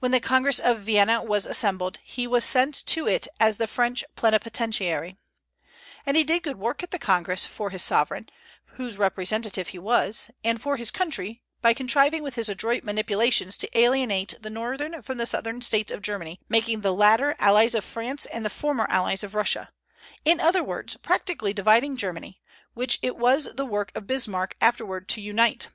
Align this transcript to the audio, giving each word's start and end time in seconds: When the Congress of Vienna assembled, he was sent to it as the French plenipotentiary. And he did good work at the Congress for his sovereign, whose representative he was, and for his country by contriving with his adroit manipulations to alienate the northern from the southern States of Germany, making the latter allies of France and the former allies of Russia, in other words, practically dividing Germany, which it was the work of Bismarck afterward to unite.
When 0.00 0.10
the 0.10 0.18
Congress 0.18 0.58
of 0.58 0.80
Vienna 0.80 1.22
assembled, 1.24 2.00
he 2.02 2.26
was 2.26 2.44
sent 2.44 2.74
to 2.86 3.06
it 3.06 3.28
as 3.38 3.56
the 3.56 3.68
French 3.68 4.02
plenipotentiary. 4.16 5.16
And 6.04 6.16
he 6.16 6.24
did 6.24 6.42
good 6.42 6.56
work 6.58 6.82
at 6.82 6.90
the 6.90 6.98
Congress 6.98 7.46
for 7.46 7.70
his 7.70 7.84
sovereign, 7.84 8.28
whose 8.78 8.98
representative 8.98 9.68
he 9.68 9.78
was, 9.78 10.28
and 10.42 10.60
for 10.60 10.76
his 10.76 10.90
country 10.90 11.44
by 11.62 11.72
contriving 11.72 12.24
with 12.24 12.34
his 12.34 12.48
adroit 12.48 12.82
manipulations 12.82 13.56
to 13.58 13.78
alienate 13.78 14.34
the 14.42 14.50
northern 14.50 15.00
from 15.02 15.18
the 15.18 15.24
southern 15.26 15.60
States 15.62 15.92
of 15.92 16.02
Germany, 16.02 16.40
making 16.48 16.80
the 16.80 16.92
latter 16.92 17.36
allies 17.38 17.76
of 17.76 17.84
France 17.84 18.26
and 18.26 18.44
the 18.44 18.50
former 18.50 18.86
allies 18.90 19.22
of 19.22 19.36
Russia, 19.36 19.68
in 20.24 20.40
other 20.40 20.64
words, 20.64 20.96
practically 20.96 21.52
dividing 21.52 21.96
Germany, 21.96 22.42
which 22.72 22.98
it 23.02 23.16
was 23.16 23.44
the 23.54 23.64
work 23.64 23.92
of 23.94 24.08
Bismarck 24.08 24.56
afterward 24.60 25.06
to 25.10 25.20
unite. 25.20 25.68